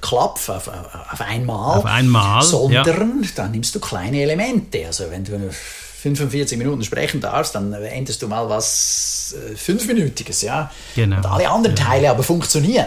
Klapf 0.00 0.48
auf, 0.48 0.68
auf 0.68 1.20
einmal. 1.20 1.78
Auf 1.78 1.86
einmal. 1.86 2.42
Sondern 2.42 2.86
ja. 2.86 3.22
dann 3.34 3.50
nimmst 3.50 3.74
du 3.74 3.80
kleine 3.80 4.22
Elemente. 4.22 4.86
Also 4.86 5.10
wenn 5.10 5.24
du 5.24 5.50
45 5.50 6.56
Minuten 6.58 6.82
sprechen 6.82 7.20
darfst, 7.20 7.54
dann 7.54 7.72
änderst 7.72 8.22
du 8.22 8.28
mal 8.28 8.48
was 8.48 9.34
äh, 9.36 9.56
Fünfminütiges, 9.56 10.42
ja. 10.42 10.70
Genau. 10.94 11.16
Und 11.16 11.26
alle 11.26 11.50
anderen 11.50 11.76
ja. 11.76 11.84
Teile 11.84 12.10
aber 12.10 12.22
funktionieren. 12.22 12.86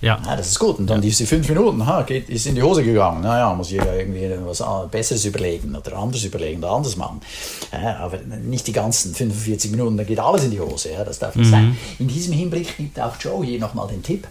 Ja. 0.00 0.20
ja. 0.26 0.36
Das 0.36 0.48
ist 0.48 0.58
gut. 0.58 0.78
Und 0.78 0.88
dann 0.88 0.98
ja. 0.98 1.02
diese 1.02 1.26
fünf 1.26 1.48
Minuten, 1.48 1.86
ha, 1.86 2.02
geht, 2.02 2.28
ist 2.28 2.46
in 2.46 2.56
die 2.56 2.62
Hose 2.62 2.82
gegangen. 2.82 3.22
Naja, 3.22 3.54
muss 3.54 3.70
ich 3.70 3.78
irgendwie 3.78 4.28
was 4.44 4.62
Besseres 4.90 5.24
überlegen 5.24 5.76
oder 5.76 5.96
anders 5.96 6.24
überlegen 6.24 6.58
oder 6.58 6.72
anders 6.72 6.96
machen. 6.96 7.20
Ja, 7.72 7.98
aber 7.98 8.18
nicht 8.18 8.66
die 8.66 8.72
ganzen 8.72 9.14
45 9.14 9.70
Minuten, 9.70 9.96
dann 9.96 10.06
geht 10.06 10.18
alles 10.18 10.44
in 10.44 10.50
die 10.50 10.60
Hose. 10.60 10.92
Ja, 10.92 11.04
das 11.04 11.20
darf 11.20 11.36
nicht 11.36 11.46
mhm. 11.46 11.50
sein. 11.50 11.78
In 12.00 12.08
diesem 12.08 12.32
Hinblick 12.32 12.76
gibt 12.76 12.98
auch 12.98 13.14
Joe 13.20 13.44
hier 13.44 13.60
nochmal 13.60 13.86
den 13.86 14.02
Tipp. 14.02 14.26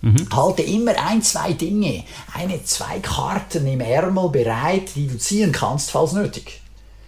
Mhm. 0.00 0.28
Halte 0.32 0.62
immer 0.62 0.92
ein, 1.08 1.22
zwei 1.22 1.52
Dinge, 1.52 2.04
eine, 2.34 2.62
zwei 2.64 3.00
Karten 3.00 3.66
im 3.66 3.80
Ärmel 3.80 4.28
bereit, 4.28 4.94
die 4.94 5.08
du 5.08 5.18
ziehen 5.18 5.52
kannst, 5.52 5.90
falls 5.90 6.12
nötig. 6.12 6.60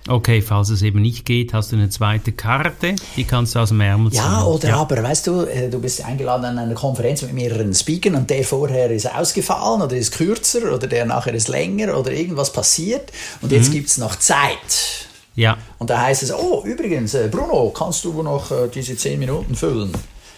Okay, 0.08 0.40
falls 0.40 0.70
es 0.70 0.82
eben 0.82 1.02
nicht 1.02 1.26
geht, 1.26 1.52
hast 1.52 1.72
du 1.72 1.76
eine 1.76 1.90
zweite 1.90 2.32
Karte, 2.32 2.96
die 3.16 3.24
kannst 3.24 3.54
du 3.54 3.58
aus 3.58 3.68
dem 3.68 3.80
Ärmel 3.80 4.10
ziehen. 4.10 4.22
Ja, 4.22 4.44
oder 4.44 4.68
ja. 4.70 4.76
aber, 4.76 5.02
weißt 5.02 5.26
du, 5.26 5.42
äh, 5.42 5.68
du 5.68 5.78
bist 5.78 6.04
eingeladen 6.04 6.46
an 6.46 6.58
einer 6.58 6.74
Konferenz 6.74 7.22
mit 7.22 7.34
mehreren 7.34 7.74
Speakern 7.74 8.14
und 8.14 8.30
der 8.30 8.42
vorher 8.42 8.90
ist 8.90 9.12
ausgefallen 9.12 9.82
oder 9.82 9.96
ist 9.96 10.12
kürzer 10.12 10.74
oder 10.74 10.86
der 10.86 11.04
nachher 11.04 11.34
ist 11.34 11.48
länger 11.48 11.96
oder 11.96 12.12
irgendwas 12.12 12.52
passiert 12.52 13.12
und 13.42 13.52
jetzt 13.52 13.68
mhm. 13.68 13.74
gibt 13.74 13.88
es 13.88 13.98
noch 13.98 14.16
Zeit. 14.16 15.06
Ja. 15.36 15.58
Und 15.78 15.90
da 15.90 16.00
heißt 16.00 16.22
es, 16.22 16.32
oh, 16.32 16.62
übrigens, 16.64 17.14
äh, 17.14 17.28
Bruno, 17.30 17.70
kannst 17.70 18.04
du 18.04 18.22
noch 18.22 18.50
äh, 18.50 18.68
diese 18.74 18.96
zehn 18.96 19.18
Minuten 19.18 19.54
füllen? 19.54 19.92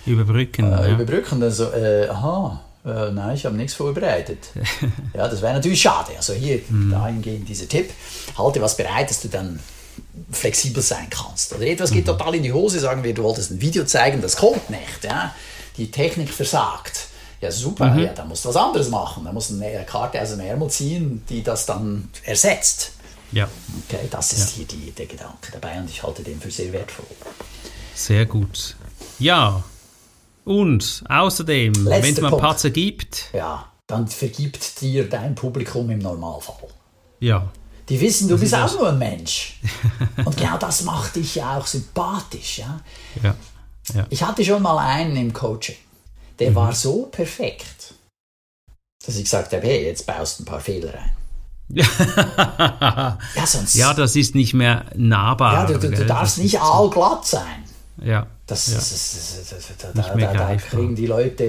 Überbrücken. 0.06 0.72
Äh, 0.72 0.88
ja. 0.88 0.88
Überbrücken, 0.88 1.40
dann 1.40 1.52
so, 1.52 1.70
äh, 1.72 2.08
aha, 2.08 2.60
äh, 2.84 3.10
nein, 3.10 3.36
ich 3.36 3.44
habe 3.44 3.56
nichts 3.56 3.74
vorbereitet. 3.74 4.48
ja, 5.14 5.28
das 5.28 5.42
wäre 5.42 5.54
natürlich 5.54 5.80
schade. 5.80 6.12
Also 6.16 6.32
hier 6.32 6.60
mm. 6.68 6.90
dahingehend 6.90 7.48
dieser 7.48 7.68
Tipp, 7.68 7.90
halte 8.36 8.60
was 8.60 8.76
bereit, 8.76 9.10
dass 9.10 9.20
du 9.20 9.28
dann 9.28 9.60
flexibel 10.30 10.82
sein 10.82 11.08
kannst. 11.10 11.54
Oder 11.54 11.66
etwas 11.66 11.90
geht 11.90 12.06
mhm. 12.06 12.10
total 12.10 12.34
in 12.34 12.42
die 12.42 12.52
Hose, 12.52 12.80
sagen 12.80 13.04
wir, 13.04 13.14
du 13.14 13.22
wolltest 13.22 13.50
ein 13.50 13.60
Video 13.60 13.84
zeigen, 13.84 14.20
das 14.20 14.36
kommt 14.36 14.70
nicht. 14.70 15.04
Ja? 15.04 15.34
Die 15.76 15.90
Technik 15.90 16.30
versagt. 16.30 17.08
Ja, 17.40 17.50
super, 17.50 17.86
mhm. 17.86 18.04
ja, 18.04 18.12
dann 18.12 18.28
musst 18.28 18.44
du 18.44 18.48
was 18.48 18.56
anderes 18.56 18.88
machen. 18.88 19.24
Dann 19.24 19.34
musst 19.34 19.50
du 19.50 19.54
eine 19.54 19.84
Karte 19.84 20.20
aus 20.20 20.30
dem 20.30 20.40
Ärmel 20.40 20.70
ziehen, 20.70 21.22
die 21.28 21.42
das 21.42 21.66
dann 21.66 22.08
ersetzt. 22.24 22.92
Ja. 23.32 23.48
Okay, 23.88 24.06
das 24.10 24.32
ist 24.32 24.50
ja. 24.50 24.56
hier 24.56 24.66
die, 24.66 24.90
der 24.92 25.06
Gedanke 25.06 25.50
dabei 25.52 25.78
und 25.78 25.90
ich 25.90 26.02
halte 26.02 26.22
den 26.22 26.40
für 26.40 26.50
sehr 26.50 26.72
wertvoll. 26.72 27.06
Sehr 27.94 28.26
gut. 28.26 28.76
Ja, 29.18 29.64
und 30.44 31.04
außerdem, 31.08 31.86
wenn 31.86 32.04
es 32.04 32.20
mal. 32.20 32.36
Patzer 32.36 32.70
gibt. 32.70 33.26
Ja, 33.32 33.66
dann 33.86 34.08
vergibt 34.08 34.80
dir 34.80 35.08
dein 35.08 35.34
Publikum 35.34 35.90
im 35.90 35.98
Normalfall. 35.98 36.68
Ja. 37.20 37.50
Die 37.88 38.00
wissen, 38.00 38.28
du 38.28 38.38
bist 38.38 38.54
auch 38.54 38.72
nur 38.78 38.88
ein 38.88 38.98
Mensch. 38.98 39.60
Und 40.24 40.36
genau 40.36 40.56
das 40.56 40.82
macht 40.84 41.16
dich 41.16 41.34
ja 41.34 41.58
auch 41.58 41.66
sympathisch. 41.66 42.58
Ja? 42.58 42.80
Ja. 43.22 43.34
ja. 43.94 44.06
Ich 44.08 44.22
hatte 44.22 44.44
schon 44.44 44.62
mal 44.62 44.78
einen 44.78 45.16
im 45.16 45.32
Coaching, 45.32 45.76
der 46.38 46.52
mhm. 46.52 46.54
war 46.54 46.72
so 46.72 47.06
perfekt, 47.06 47.94
dass 49.04 49.16
ich 49.16 49.24
gesagt 49.24 49.52
habe, 49.52 49.66
hey, 49.66 49.84
jetzt 49.84 50.06
baust 50.06 50.38
du 50.38 50.42
ein 50.42 50.46
paar 50.46 50.60
Fehler 50.60 50.94
ein. 50.94 51.10
ja, 51.74 53.46
sonst, 53.46 53.74
ja, 53.74 53.94
das 53.94 54.14
ist 54.14 54.34
nicht 54.34 54.52
mehr 54.52 54.86
nahbar. 54.94 55.54
Ja, 55.54 55.66
du, 55.66 55.78
du, 55.78 55.90
du 55.90 56.04
darfst 56.04 56.38
nicht 56.38 56.60
allglatt 56.60 57.26
sein. 57.26 57.64
Ja. 58.02 58.26
Das, 58.52 58.66
Ja. 58.68 58.74
das, 58.74 58.90
das, 58.90 59.66
das, 59.94 59.94
da, 59.94 60.14
da, 60.14 60.32
da 60.34 60.56
kriegen 60.56 60.94
die 60.94 61.06
Leute, 61.06 61.44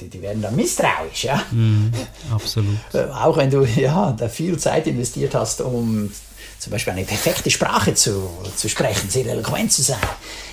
die, 0.00 0.08
die 0.08 0.22
werden 0.22 0.40
dann 0.42 0.54
misstrauisch. 0.54 1.24
Ja? 1.24 1.42
Mhm, 1.50 1.92
absolut. 2.30 2.76
Äh, 2.92 3.04
Auch 3.04 3.36
wenn 3.36 3.50
du 3.50 3.64
ja, 3.64 4.12
da 4.12 4.28
viel 4.28 4.56
Zeit 4.58 4.86
investiert 4.86 5.34
hast, 5.34 5.60
um 5.60 6.10
zum 6.58 6.70
Beispiel 6.70 6.92
eine 6.92 7.04
perfekte 7.04 7.50
Sprache 7.50 7.94
zu, 7.94 8.30
zu 8.56 8.68
sprechen, 8.68 9.10
sehr 9.10 9.26
eloquent 9.26 9.72
zu 9.72 9.82
sein. 9.82 9.98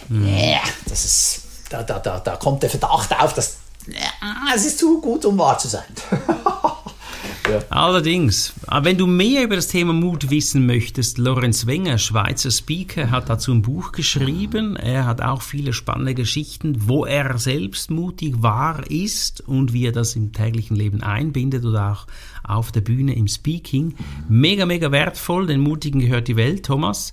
Ja, 0.10 0.60
das 0.88 1.06
ist, 1.06 1.42
da, 1.70 1.82
da, 1.84 2.00
da, 2.00 2.20
da 2.20 2.36
kommt 2.36 2.62
der 2.64 2.70
Verdacht 2.70 3.12
auf, 3.18 3.34
dass 3.34 3.56
ja, 3.88 4.54
es 4.56 4.66
ist 4.66 4.80
zu 4.80 5.00
gut, 5.02 5.24
um 5.26 5.38
wahr 5.38 5.58
zu 5.58 5.68
sein. 5.68 5.84
Allerdings, 7.70 8.54
aber 8.68 8.86
wenn 8.86 8.98
du 8.98 9.08
mehr 9.08 9.44
über 9.44 9.56
das 9.56 9.68
Thema 9.68 9.94
Mut 9.94 10.30
wissen 10.30 10.66
möchtest, 10.66 11.18
Lorenz 11.18 11.66
Wenger, 11.66 11.98
Schweizer 11.98 12.52
Speaker, 12.52 13.12
hat 13.12 13.30
dazu 13.30 13.52
ein 13.52 13.62
Buch 13.62 13.92
geschrieben. 13.92 14.76
Er 14.76 15.06
hat 15.06 15.22
auch 15.22 15.42
viele 15.42 15.74
spannende 15.74 16.14
Geschichten, 16.14 16.88
wo 16.88 17.06
er 17.06 17.38
selbst 17.38 17.92
mutig 17.92 18.36
war, 18.38 18.90
ist 18.90 19.42
und 19.42 19.74
wie 19.74 19.86
er 19.86 19.92
das 19.92 20.16
im 20.16 20.32
täglichen 20.32 20.76
Leben 20.76 21.04
einbindet 21.04 21.66
oder 21.66 21.92
auch 21.92 22.08
auf 22.44 22.72
der 22.72 22.82
Bühne 22.82 23.16
im 23.16 23.28
Speaking. 23.28 23.96
Mega, 24.30 24.66
mega 24.66 24.92
wertvoll, 24.92 25.48
den 25.48 25.60
Mutigen 25.60 26.00
gehört 26.00 26.28
die 26.28 26.36
Welt, 26.36 26.66
Thomas. 26.66 27.12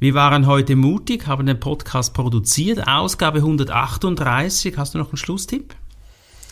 Wir 0.00 0.14
waren 0.14 0.46
heute 0.46 0.76
mutig, 0.76 1.26
haben 1.26 1.46
den 1.46 1.60
Podcast 1.60 2.14
produziert, 2.14 2.86
Ausgabe 2.86 3.38
138. 3.38 4.76
Hast 4.76 4.94
du 4.94 4.98
noch 4.98 5.08
einen 5.08 5.16
Schlusstipp? 5.16 5.74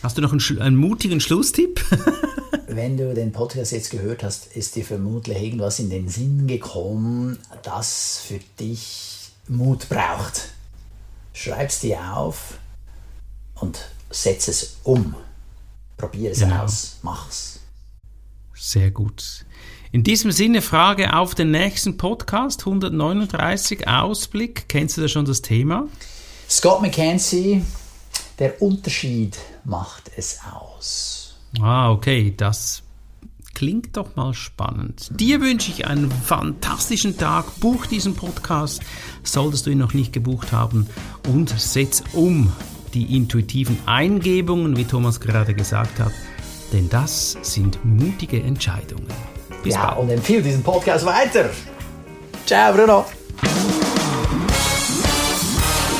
Hast 0.03 0.17
du 0.17 0.21
noch 0.21 0.33
einen, 0.33 0.61
einen 0.61 0.75
mutigen 0.75 1.21
Schlusstipp? 1.21 1.81
Wenn 2.67 2.97
du 2.97 3.13
den 3.13 3.31
Podcast 3.31 3.71
jetzt 3.71 3.89
gehört 3.89 4.21
hast, 4.21 4.47
ist 4.53 4.75
dir 4.75 4.83
vermutlich 4.83 5.41
irgendwas 5.41 5.79
in 5.79 5.89
den 5.89 6.09
Sinn 6.09 6.45
gekommen, 6.45 7.39
das 7.63 8.21
für 8.27 8.39
dich 8.59 9.31
Mut 9.47 9.87
braucht. 9.87 10.49
Schreib's 11.31 11.79
dir 11.79 12.17
auf 12.17 12.57
und 13.55 13.79
setz 14.09 14.49
es 14.49 14.75
um. 14.83 15.15
Probier 15.95 16.31
es 16.31 16.39
Genau. 16.39 16.63
aus, 16.63 16.97
mach's. 17.01 17.61
Sehr 18.53 18.91
gut. 18.91 19.45
In 19.93 20.03
diesem 20.03 20.33
Sinne 20.33 20.61
Frage 20.61 21.15
auf 21.15 21.33
den 21.33 21.51
nächsten 21.51 21.95
Podcast 21.95 22.61
139 22.61 23.87
Ausblick. 23.87 24.67
Kennst 24.67 24.97
du 24.97 25.01
da 25.01 25.07
schon 25.07 25.23
das 25.23 25.41
Thema? 25.41 25.87
Scott 26.49 26.81
McKenzie, 26.81 27.63
der 28.37 28.61
Unterschied 28.61 29.37
macht 29.65 30.11
es 30.15 30.39
aus. 30.51 31.35
Ah, 31.61 31.91
okay, 31.91 32.33
das 32.35 32.83
klingt 33.53 33.95
doch 33.97 34.15
mal 34.15 34.33
spannend. 34.33 35.09
Dir 35.19 35.41
wünsche 35.41 35.71
ich 35.71 35.85
einen 35.85 36.11
fantastischen 36.11 37.17
Tag. 37.17 37.59
Buch 37.59 37.85
diesen 37.85 38.15
Podcast, 38.15 38.81
solltest 39.23 39.65
du 39.65 39.69
ihn 39.69 39.77
noch 39.77 39.93
nicht 39.93 40.13
gebucht 40.13 40.51
haben, 40.51 40.87
und 41.27 41.49
setz 41.49 42.03
um 42.13 42.51
die 42.93 43.15
intuitiven 43.15 43.77
Eingebungen, 43.85 44.77
wie 44.77 44.85
Thomas 44.85 45.19
gerade 45.19 45.53
gesagt 45.53 45.99
hat, 45.99 46.11
denn 46.71 46.89
das 46.89 47.37
sind 47.41 47.83
mutige 47.83 48.41
Entscheidungen. 48.41 49.07
Bis 49.63 49.75
ja, 49.75 49.87
bald. 49.87 49.99
und 49.99 50.09
empfehle 50.09 50.41
diesen 50.41 50.63
Podcast 50.63 51.05
weiter. 51.05 51.49
Ciao, 52.45 52.73
Bruno. 52.73 53.05